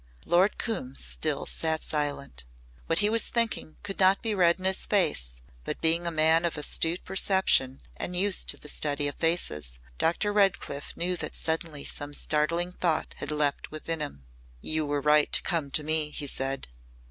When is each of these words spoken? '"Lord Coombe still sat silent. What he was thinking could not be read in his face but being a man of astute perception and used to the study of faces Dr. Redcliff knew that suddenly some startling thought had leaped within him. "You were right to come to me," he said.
'"Lord 0.25 0.57
Coombe 0.57 0.95
still 0.95 1.45
sat 1.45 1.83
silent. 1.83 2.43
What 2.87 2.97
he 3.05 3.09
was 3.11 3.27
thinking 3.27 3.77
could 3.83 3.99
not 3.99 4.23
be 4.23 4.33
read 4.33 4.57
in 4.57 4.65
his 4.65 4.87
face 4.87 5.35
but 5.63 5.79
being 5.79 6.07
a 6.07 6.09
man 6.11 6.43
of 6.43 6.57
astute 6.57 7.05
perception 7.05 7.81
and 7.97 8.15
used 8.15 8.49
to 8.49 8.57
the 8.57 8.67
study 8.67 9.07
of 9.07 9.13
faces 9.13 9.77
Dr. 9.99 10.33
Redcliff 10.33 10.97
knew 10.97 11.15
that 11.17 11.35
suddenly 11.35 11.85
some 11.85 12.15
startling 12.15 12.71
thought 12.71 13.13
had 13.19 13.29
leaped 13.29 13.69
within 13.69 13.99
him. 13.99 14.25
"You 14.59 14.87
were 14.87 15.01
right 15.01 15.31
to 15.33 15.41
come 15.43 15.69
to 15.69 15.83
me," 15.83 16.09
he 16.09 16.25
said. 16.25 16.67